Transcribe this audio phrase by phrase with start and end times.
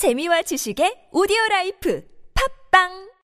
[0.00, 2.00] 재미와 지식의 오디오 라이프
[2.72, 2.88] 팟빵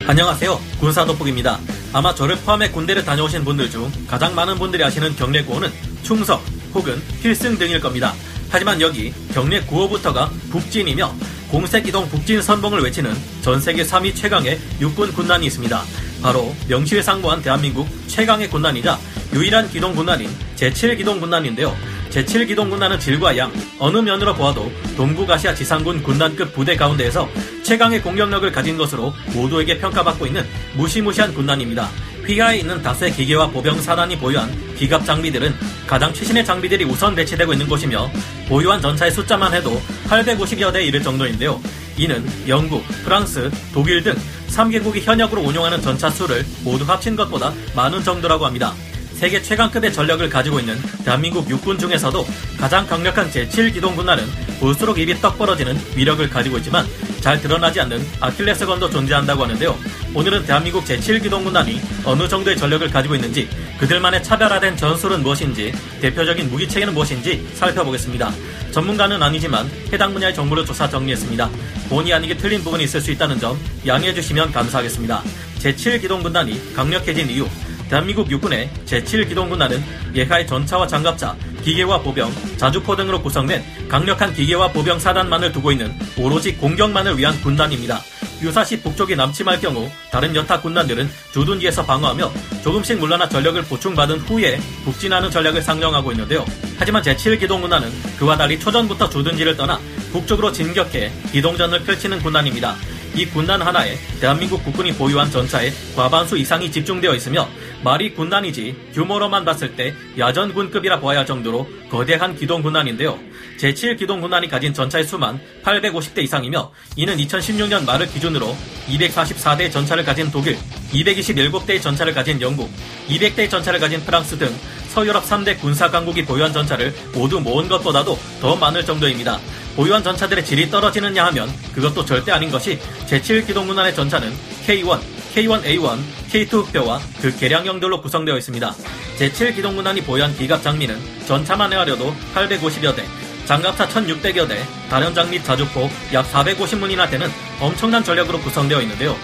[0.07, 0.61] 안녕하세요.
[0.79, 1.59] 군사 돋보기입니다.
[1.95, 6.39] 아마 저를 포함해 군대를 다녀오신 분들 중 가장 많은 분들이 아시는 경례 구호는 충성
[6.75, 8.13] 혹은 필승 등일 겁니다.
[8.51, 11.11] 하지만 여기 경례 구호부터가 북진이며
[11.51, 15.83] 공세기동 북진 선봉을 외치는 전 세계 3위 최강의 육군 군단이 있습니다.
[16.21, 18.99] 바로 명실상부한 대한민국 최강의 군단이자
[19.33, 21.75] 유일한 기동 군단인 제7기동 군단인데요.
[22.11, 27.29] 제7기동 군단은 질과 양 어느 면으로 보아도 동북아시아 지상군 군단급 부대 가운데에서
[27.63, 30.45] 최강의 공격력을 가진 것으로 모두에게 평가받고 있는
[30.75, 31.89] 무시무시한 군단입니다.
[32.27, 35.55] 휘하에 있는 다수의 기계와 보병 사단이 보유한 기갑 장비들은
[35.87, 38.11] 가장 최신의 장비들이 우선 배치되고 있는 곳이며
[38.49, 41.61] 보유한 전차의 숫자만 해도 850여 대에 이를 정도인데요.
[41.97, 44.15] 이는 영국, 프랑스, 독일 등
[44.49, 48.75] 3개국이 현역으로 운용하는 전차 수를 모두 합친 것보다 많은 정도라고 합니다.
[49.19, 52.25] 세계 최강급의 전력을 가지고 있는 대한민국 육군 중에서도
[52.57, 54.25] 가장 강력한 제7기동군단은
[54.61, 56.87] 볼수록 입이 떡 벌어지는 위력을 가지고 있지만
[57.21, 59.77] 잘 드러나지 않는 아킬레스건도 존재한다고 하는데요.
[60.15, 63.49] 오늘은 대한민국 제7기동군단이 어느 정도의 전력을 가지고 있는지
[63.81, 68.33] 그들만의 차별화된 전술은 무엇인지 대표적인 무기체계는 무엇인지 살펴보겠습니다.
[68.71, 71.51] 전문가는 아니지만 해당 분야의 정보를 조사 정리했습니다.
[71.89, 75.25] 본의 아니게 틀린 부분이 있을 수 있다는 점 양해해 주시면 감사하겠습니다.
[75.59, 77.49] 제7기동군단이 강력해진 이유
[77.89, 79.83] 대한민국 육군의 제7기동군단은
[80.15, 86.55] 예하의 전차와 장갑차, 기계와 보병, 자주포 등으로 구성된 강력한 기계와 보병 사단만을 두고 있는 오로지
[86.57, 88.03] 공격만을 위한 군단입니다.
[88.43, 92.31] 유사시 북쪽이 남침할 경우 다른 여타 군단들은 주둔지에서 방어하며
[92.63, 96.45] 조금씩 물러나 전력을 보충받은 후에 북진하는 전략을 상정하고 있는데요.
[96.79, 99.81] 하지만 제7기동 군단은 그와 달리 초전부터 주둔지를 떠나
[100.13, 102.77] 북쪽으로 진격해 기동전을 펼치는 군단입니다.
[103.19, 107.49] 이 군단 하나에 대한민국 국군이 보유한 전차의 과반수 이상이 집중되어 있으며
[107.83, 113.19] 말이 군단이지 규모로만 봤을 때 야전군급이라 보아야 할 정도로 거대한 기동군단인데요.
[113.59, 120.57] 제7기동군단이 가진 전차의 수만 850대 이상이며 이는 2016년 말을 기준으로 244대의 전차를 가진 독일,
[120.93, 122.71] 227대의 전차를 가진 영국,
[123.09, 124.49] 200대의 전차를 가진 프랑스 등
[124.89, 129.39] 서유럽 3대 군사 강국이 보유한 전차를 모두 모은 것보다도 더 많을 정도입니다.
[129.77, 134.33] 보유한 전차들의 질이 떨어지느냐 하면 그것도 절대 아닌 것이 제7기동군단의 전차는
[134.67, 135.01] K1,
[135.35, 135.99] K1A1,
[136.33, 138.75] K2 흑표와 그 개량형들로 구성되어 있습니다.
[139.19, 143.05] 제7기동군단이 보유한 기갑 장비는 전차만 헤아려도 850여 대,
[143.45, 149.17] 장갑차 1600여 대, 다련장 및 자주포 약 450문이나 되는 엄청난 전력으로 구성되어 있는데요.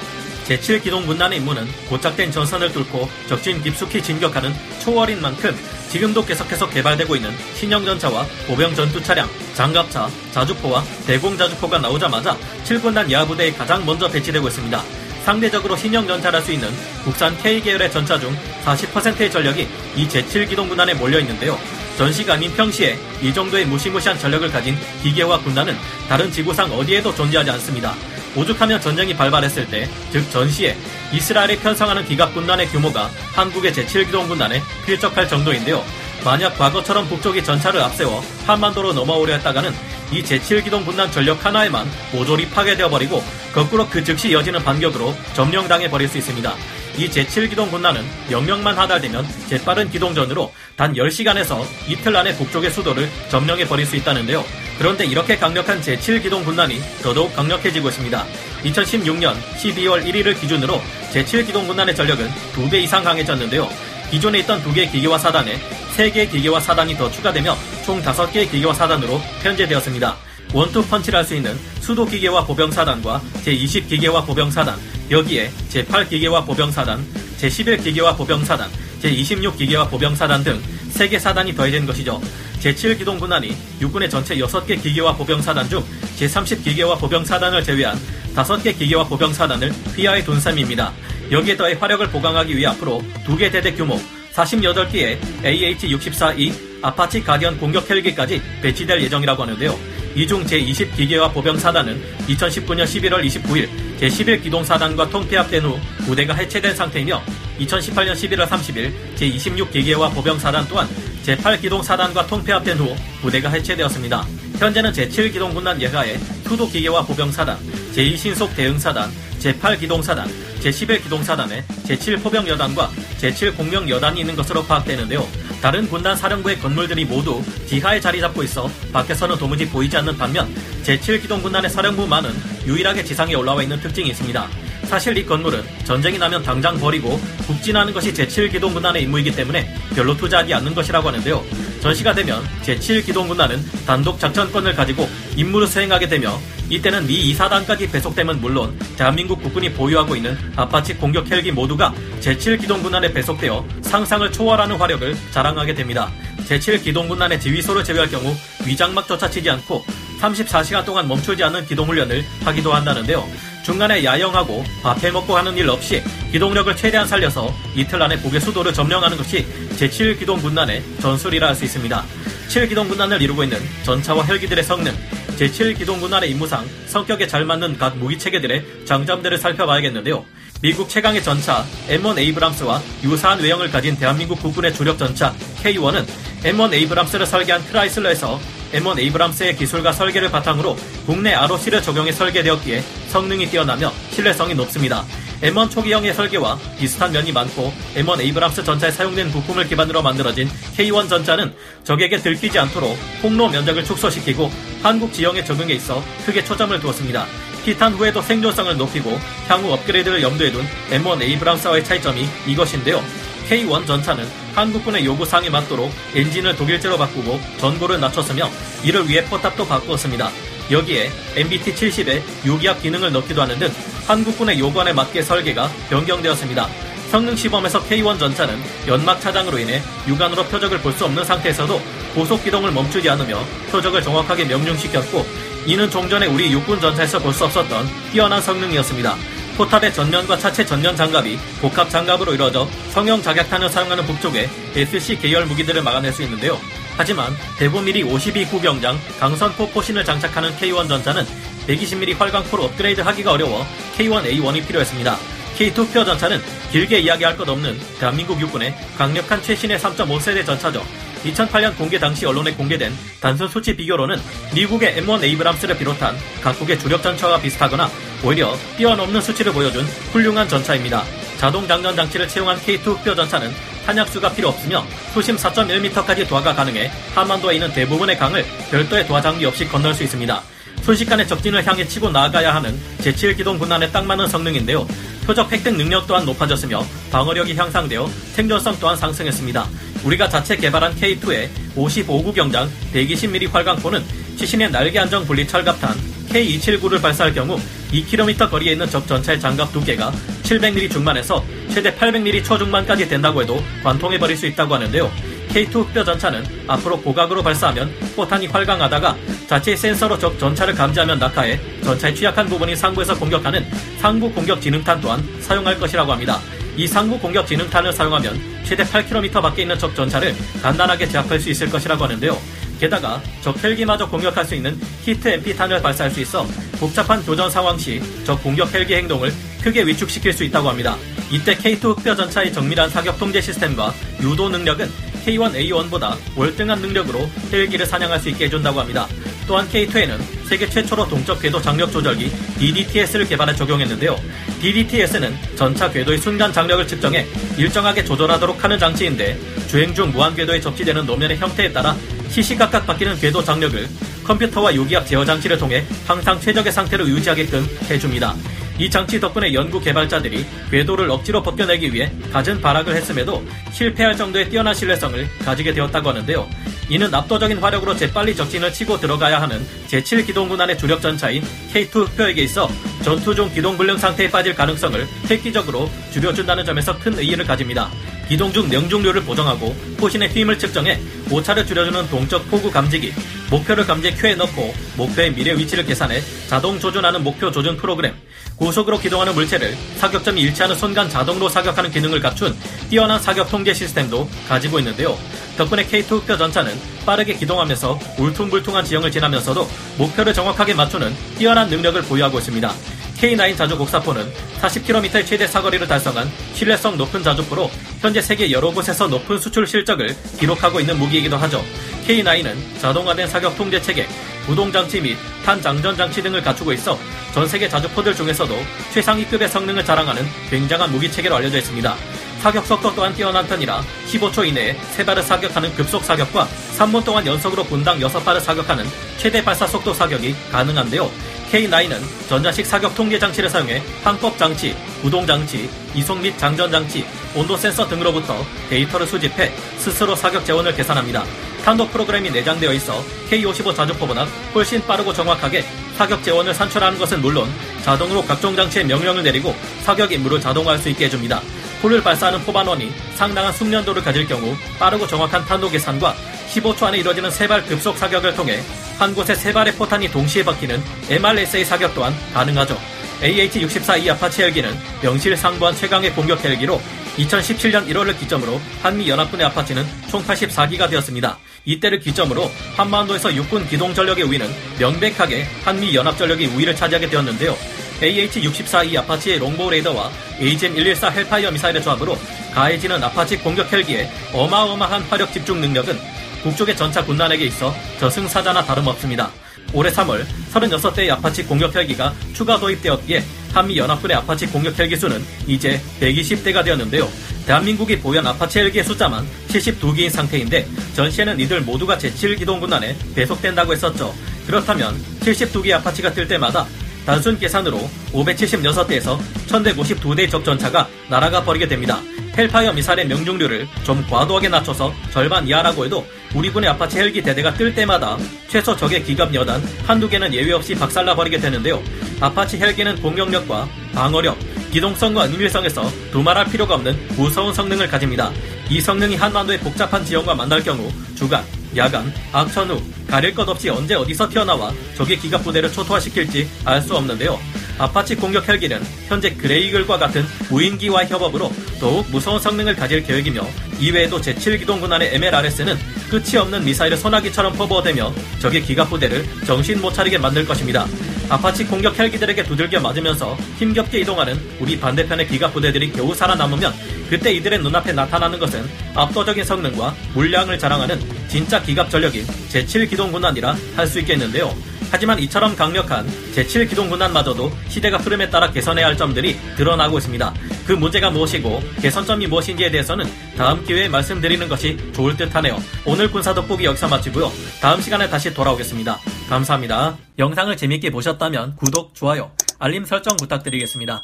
[0.47, 5.57] 제7기동 군단의 임무는 고착된 전선을 뚫고 적진 깊숙이 진격하는 초월인 만큼
[5.89, 13.11] 지금도 계속해서 개발되고 있는 신형 전차와 보병 전투 차량, 장갑차, 자주포와 대공 자주포가 나오자마자 7군단
[13.11, 14.83] 야부대에 가장 먼저 배치되고 있습니다.
[15.25, 16.69] 상대적으로 신형 전차를 할수 있는
[17.03, 19.67] 국산 K계열의 전차 중 40%의 전력이
[19.97, 21.59] 이 제7기동 군단에 몰려 있는데요.
[21.97, 25.77] 전시가 아닌 평시에 이 정도의 무시무시한 전력을 가진 기계와 군단은
[26.09, 27.95] 다른 지구상 어디에도 존재하지 않습니다.
[28.37, 30.77] 오죽하면 전쟁이 발발했을 때, 즉 전시에
[31.13, 35.85] 이스라엘이 편성하는 기갑군단의 규모가 한국의 제7기동군단에 필적할 정도인데요.
[36.25, 39.73] 만약 과거처럼 북쪽이 전차를 앞세워 한반도로 넘어오려 했다가는
[40.11, 46.19] 이 제7기동군단 전력 하나에만 모조리 파괴되어 버리고 거꾸로 그 즉시 이어지는 반격으로 점령당해 버릴 수
[46.19, 46.55] 있습니다.
[46.97, 53.85] 이 제7기동 군단은 명령만 하달되면 재빠른 기동전으로 단 10시간에서 이틀 안에 북쪽의 수도를 점령해 버릴
[53.85, 54.45] 수 있다는데요.
[54.79, 58.25] 그런데 이렇게 강력한 제7기동 군단이 더더욱 강력해지고 있습니다.
[58.65, 60.81] 2016년 12월 1일을 기준으로
[61.13, 63.69] 제7기동 군단의 전력은 2배 이상 강해졌는데요.
[64.11, 65.59] 기존에 있던 2개의 기계화 사단에
[65.97, 70.17] 3개의 기계화 사단이 더 추가되며 총 5개의 기계화 사단으로 편제되었습니다.
[70.53, 74.79] 원투 펀치를 할 수 있는 수도 기계화 보병 사단과 제20 기계화 보병 사단,
[75.11, 77.05] 여기에 제8 기계화 보병 사단,
[77.39, 78.71] 제11 기계화 보병 사단,
[79.03, 80.61] 제26 기계화 보병 사단 등
[80.95, 82.21] 3개 사단이 더해진 것이죠.
[82.61, 85.85] 제7기동군단이 육군의 전체 6개 기계화 보병 사단 중
[86.19, 87.99] 제30 기계화 보병 사단을 제외한
[88.35, 90.93] 5개 기계화 보병 사단을 휘하에 둔 셈입니다.
[91.31, 94.01] 여기에 더해 화력을 보강하기 위해 앞으로 2개 대대 규모
[94.33, 99.94] 48개의 AH-64E 아파치 가디언 공격 헬기까지 배치될 예정이라고 하는데요.
[100.15, 103.69] 이중 제20기계화 보병사단은 2019년 11월 29일
[104.01, 107.21] 제11기동사단과 통폐합된 후 부대가 해체된 상태이며
[107.59, 110.89] 2018년 11월 30일 제26기계화 보병사단 또한
[111.25, 114.27] 제8기동사단과 통폐합된 후 부대가 해체되었습니다.
[114.59, 117.59] 현재는 제7기동군단 예하에 투도기계화 보병사단,
[117.95, 119.11] 제2신속 대응사단,
[119.41, 120.29] 제8기동사단,
[120.61, 122.89] 제11기동사단에 제7포병여단과
[123.21, 125.27] 제7공명여단이 있는 것으로 파악되는데요.
[125.65, 130.47] 다른 군단 사령부의 건물들이 모두 지하에 자리 잡고 있어 밖에서는 도무지 보이지 않는 반면
[130.83, 132.33] 제7기동군단의 사령부만은
[132.67, 134.47] 유일하게 지상에 올라와 있는 특징이 있습니다.
[134.85, 140.75] 사실 이 건물은 전쟁이 나면 당장 버리고 북진하는 것이 제7기동군단의 임무이기 때문에 별로 투자하지 않는
[140.75, 141.43] 것이라고 하는데요.
[141.85, 146.41] 전시가 되면 제7기동군단은 단독 작전권을 가지고 임무를 수행하게 되며
[146.71, 153.63] 이때는 미 2사단까지 배속됨은 물론 대한민국 국군이 보유하고 있는 아파치 공격 헬기 모두가 제7기동군단에 배속되어
[153.83, 156.11] 상상을 초월하는 화력을 자랑하게 됩니다.
[156.49, 158.35] 제7기동군단의 지휘소를 제외할 경우
[158.65, 159.85] 위장막조차 치지 않고
[160.23, 163.29] 34시간 동안 멈추지 않는 기동훈련을 하기도 한다는데요.
[163.65, 169.17] 중간에 야영하고 밥해 먹고 하는 일 없이 기동력을 최대한 살려서 이틀 안에 북의 수도를 점령하는
[169.17, 169.47] 것이
[169.77, 172.05] 제7기동 군단의 전술이라 할 수 있습니다.
[172.49, 174.93] 7기동 군단을 이루고 있는 전차와 헬기들의 성능,
[175.39, 180.25] 제7기동 군단의 임무상 성격에 잘 맞는 각 무기체계들의 장점들을 살펴봐야겠는데요.
[180.61, 186.07] 미국 최강의 전차 M1 에이브람스와 유사한 외형을 가진 대한민국 국군의 주력 전차 K1은
[186.43, 188.39] M1 에이브람스를 설계한 크라이슬러에서
[188.75, 190.77] M1 에이브람스의 기술과 설계를 바탕으로
[191.07, 195.05] 국내 ROC를 적용해 설계되었기에 성능이 뛰어나며 신뢰성이 높습니다.
[195.43, 201.55] M1 초기형의 설계와 비슷한 면이 많고 M1 에이브람스 전차에 사용된 부품을 기반으로 만들어진 K1 전차는
[201.85, 204.51] 적에게 들키지 않도록 폭로 면적을 축소시키고
[204.83, 207.27] 한국 지형에 적용에 있어 크게 초점을 두었습니다.
[207.65, 213.03] 피탄 후에도 생존성을 높이고 향후 업그레이드를 염두에 둔 M1 에이브람스와의 차이점이 이것인데요.
[213.49, 218.49] K1 전차는 한국군의 요구사항에 맞도록 엔진을 독일제로 바꾸고 전고를 낮췄으며
[218.83, 220.31] 이를 위해 포탑도 바꾸었습니다.
[220.71, 223.71] 여기에 MBT-70에 유기압 기능을 넣기도 하는 등
[224.07, 226.69] 한국군의 요구안에 맞게 설계가 변경되었습니다.
[227.11, 228.59] 성능 시범에서 K1 전차는
[228.89, 231.81] 연막 차장으로 인해 육안으로 표적을 볼 수 없는 상태에서도
[232.15, 235.27] 고속 기동을 멈추지 않으며 표적을 정확하게 명중시켰고
[235.67, 239.17] 이는 종전에 우리 육군 전차에서 볼 수 없었던 뛰어난 성능이었습니다.
[239.57, 245.83] 포탑의 전면과 차체 전면 장갑이 복합 장갑으로 이루어져 성형 작약탄을 사용하는 북쪽에 SC 계열 무기들을
[245.83, 246.59] 막아낼 수 있는데요.
[246.97, 251.25] 하지만 대보미리 52 구경장 강선포 포신을 장착하는 K1 전차는
[251.67, 253.67] 120mm 활강포로 업그레이드 하기가 어려워
[253.97, 255.17] K1A1이 필요했습니다.
[255.57, 256.43] K2 표 전차는
[256.73, 260.85] 길게 이야기할 것 없는 대한민국 육군의 강력한 최신의 3.5세대 전차죠.
[261.25, 264.21] 2008년 공개 당시 언론에 공개된 단순 수치 비교로는
[264.55, 267.89] 미국의 M1 에이브람스를 비롯한 각국의 주력 전차와 비슷하거나
[268.25, 271.05] 오히려 뛰어넘는 수치를 보여준 훌륭한 전차입니다.
[271.37, 273.51] 자동 장전 장치를 채용한 K2 흑표 전차는
[273.85, 274.83] 탄약수가 필요 없으며
[275.13, 280.43] 수심 4.1m까지 도하가 가능해 한반도에 있는 대부분의 강을 별도의 도하 장비 없이 건널 수 있습니다.
[280.81, 284.87] 순식간에 적진을 향해 치고 나아가야 하는 제7기동 군단에 딱 맞는 성능인데요.
[285.27, 289.67] 표적 획득 능력 또한 높아졌으며 방어력이 향상되어 생존성 또한 상승했습니다.
[290.03, 294.03] 우리가 자체 개발한 K2의 55구 경장 120mm 활강포는
[294.37, 295.95] 시신의 날개 안정 분리 철갑탄
[296.31, 297.59] K279를 발사할 경우
[298.03, 300.13] 2km 거리에 있는 적 전차의 장갑 두 개가
[300.43, 305.11] 700mm 중반에서 최대 800mm 초중반까지 된다고 해도 관통해버릴 수 있다고 하는데요.
[305.51, 312.15] K2 흑뼈 전차는 앞으로 고각으로 발사하면 포탄이 활강하다가 자체 센서로 적 전차를 감지하면 낙하해 전차의
[312.17, 313.65] 취약한 부분인 상부에서 공격하는
[314.01, 316.41] 상부 공격 지능탄 또한 사용할 것이라고 합니다.
[316.77, 321.71] 이 상부 공격 지능탄을 사용하면 최대 8km 밖에 있는 적 전차를 간단하게 제압할 수 있을
[321.71, 322.37] 것이라고 하는데요.
[322.85, 326.47] 게다가 적 헬기마저 공격할 수 있는 히트 MP탄을 발사할 수 있어
[326.79, 329.33] 복잡한 교전 상황 시 적 공격 헬기 행동을
[329.63, 330.97] 크게 위축시킬 수 있다고 합니다.
[331.31, 334.91] 이때 K2 흑뼈 전차의 정밀한 사격 통제 시스템과 유도 능력은
[335.25, 339.09] K1A1보다 월등한 능력으로 헬기를 사냥할 수 있게 해준다고 합니다.
[339.47, 344.17] 또한 K2에는 세계 최초로 동적 궤도 장력 조절기 DDTS를 개발해 적용했는데요.
[344.61, 347.27] DDTS는 전차 궤도의 순간 장력을 측정해
[347.57, 349.39] 일정하게 조절하도록 하는 장치인데
[349.69, 351.97] 주행 중 무한 궤도에 접지되는 노면의 형태에 따라
[352.35, 353.89] 시시각각 바뀌는 궤도 장력을
[354.25, 358.35] 컴퓨터와 유기압 제어 장치를 통해 항상 최적의 상태로 유지하게끔 해줍니다.
[358.79, 364.75] 이 장치 덕분에 연구 개발자들이 궤도를 억지로 벗겨내기 위해 갖은 발악을 했음에도 실패할 정도의 뛰어난
[364.75, 366.49] 신뢰성을 가지게 되었다고 하는데요.
[366.91, 372.69] 이는 압도적인 화력으로 재빨리 적진을 치고 들어가야 하는 제7기동군 안의 주력 전차인 K2 흑표에게 있어
[373.03, 377.91] 전투 중 기동 불능 상태에 빠질 가능성을 획기적으로 줄여준다는 점에서 큰 의의를 가집니다.
[378.29, 380.99] 기동 중 명중률을 보정하고 포신의 힘을 측정해
[381.31, 383.13] 오차를 줄여주는 동적 포구 감지기,
[383.55, 388.13] 목표를 감지해 큐에 넣고 목표의 미래 위치를 계산해 자동 조준하는 목표 조준 프로그램,
[388.57, 392.57] 고속으로 기동하는 물체를 사격점이 일치하는 순간 자동으로 사격하는 기능을 갖춘
[392.91, 395.17] 뛰어난 사격 통제 시스템도 가지고 있는데요.
[395.57, 399.69] 덕분에 K2 흑표 전차는 빠르게 기동하면서 울퉁불퉁한 지형을 지나면서도
[399.99, 402.73] 목표를 정확하게 맞추는 뛰어난 능력을 보유하고 있습니다.
[403.17, 404.31] K9 자주 곡사포는
[404.61, 410.81] 40km의 최대 사거리를 달성한 신뢰성 높은 자주포로 현재 세계 여러 곳에서 높은 수출 실적을 기록하고
[410.81, 411.65] 있는 무기이기도 하죠.
[412.07, 414.07] K9은 자동화된 사격 통제 체계,
[414.47, 416.99] 구동장치 및 탄장전장치 등을 갖추고 있어
[417.33, 418.55] 전 세계 자주포들 중에서도
[418.93, 421.97] 최상위급의 성능을 자랑하는 굉장한 무기 체계로 알려져 있습니다.
[422.41, 427.99] 사격 속도 또한 뛰어난 편이라 15초 이내에 3발을 사격하는 급속 사격과 3분 동안 연속으로 분당
[428.01, 428.85] 6발을 사격하는
[429.17, 431.11] 최대 발사 속도 사격이 가능한데요.
[431.55, 437.57] K9은 전자식 사격 통계 장치를 사용해 항법 장치, 구동 장치, 이송 및 장전 장치, 온도
[437.57, 441.23] 센서 등으로부터 데이터를 수집해 스스로 사격 재원을 계산합니다.
[441.65, 445.65] 탄도 프로그램이 내장되어 있어 K55 자주포보다 훨씬 빠르고 정확하게
[445.97, 447.49] 사격 재원을 산출하는 것은 물론
[447.85, 451.41] 자동으로 각종 장치에 명령을 내리고 사격 임무를 자동화할 수 있게 해줍니다.
[451.83, 456.17] 포를 발사하는 포반원이 상당한 숙련도를 가질 경우 빠르고 정확한 탄도 계산과
[456.49, 458.61] 15초 안에 이루어지는 세발 급속 사격을 통해
[458.99, 462.79] 한 곳에 세 발의 포탄이 동시에 박히는 MRSI 사격 또한 가능하죠.
[463.23, 466.81] AH-64E 아파치 헬기는 명실상부한 최강의 공격 헬기로
[467.17, 471.39] 2017년 1월을 기점으로 한미 연합군의 아파치는 총 84기가 되었습니다.
[471.65, 474.49] 이때를 기점으로 한반도에서 육군 기동 전력의 우위는
[474.79, 477.57] 명백하게 한미 연합 전력이 우위를 차지하게 되었는데요.
[478.03, 480.11] AH-64E 아파치의 롱보우 레이더와
[480.41, 482.19] AGM-114 헬파이어 미사일의 조합으로
[482.53, 485.99] 가해지는 아파치 공격 헬기의 어마어마한 화력 집중 능력은
[486.45, 489.31] 북쪽의 전차 군단에게 있어 저승사자나 다름없습니다.
[489.73, 495.81] 올해 3월 36대의 아파치 공격 헬기가 추가 도입되었기에 한미 연합군의 아파치 공격 헬기 수는 이제
[496.01, 497.09] 120대가 되었는데요.
[497.47, 504.15] 대한민국이 보유한 아파치 헬기의 숫자만 72기인 상태인데 전시에는 이들 모두가 제7기동 군단에 배속된다고 했었죠.
[504.47, 506.67] 그렇다면 72기 아파치가 뜰 때마다
[507.07, 507.79] 단순 계산으로
[508.13, 512.01] 576대에서 1152대의 적 전차가 날아가 버리게 됩니다.
[512.37, 517.75] 헬파이어 미사일의 명중률을 좀 과도하게 낮춰서 절반 이하라고 해도 우리 군의 아파치 헬기 대대가 뜰
[517.75, 521.81] 때마다 최소 적의 기갑 여단 한두 개는 예외 없이 박살나 버리게 되는데요.
[522.21, 524.37] 아파치 헬기는 공격력과 방어력,
[524.73, 528.33] 기동성과 은밀성에서 두말할 필요가 없는 무서운 성능을 가집니다.
[528.69, 531.45] 이 성능이 한반도의 복잡한 지형과 만날 경우 주간,
[531.77, 537.39] 야간, 악천후 가릴 것 없이 언제 어디서 튀어나와 적의 기갑 부대를 초토화시킬지 알 수 없는데요.
[537.79, 543.45] 아파치 공격 헬기는 현재 그레이 이글과 같은 무인기와 협업으로 더욱 무서운 성능을 가질 계획이며
[543.81, 545.77] 이외에도 제7기동군단의 MLRS는
[546.15, 550.87] 끝이 없는 미사일을 소나기처럼 퍼부어대며 적의 기갑 부대를 정신 못 차리게 만들 것입니다.
[551.29, 556.73] 아파치 공격 헬기들에게 두들겨 맞으면서 힘겹게 이동하는 우리 반대편의 기갑 부대들이 겨우 살아남으면
[557.11, 563.99] 그때 이들의 눈앞에 나타나는 것은 압도적인 성능과 물량을 자랑하는 진짜 기갑 전력인 제7기동군단이라 할 수
[563.99, 564.55] 있겠는데요.
[564.95, 570.33] 하지만 이처럼 강력한 제7기동군단마저도 시대가 흐름에 따라 개선해야 할 점들이 드러나고 있습니다.
[570.69, 573.05] 그 문제가 무엇이고 개선점이 무엇인지에 대해서는
[573.37, 575.61] 다음 기회에 말씀드리는 것이 좋을 듯 하네요.
[575.85, 577.33] 오늘 군사 돋보기 여기서 마치고요.
[577.61, 579.01] 다음 시간에 다시 돌아오겠습니다.
[579.29, 579.99] 감사합니다.
[580.21, 584.01] 영상을 재밌게 보셨다면 구독, 좋아요, 알림 설정 부탁드리겠습니다.